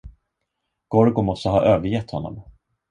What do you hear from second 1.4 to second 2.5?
ha övergett honom.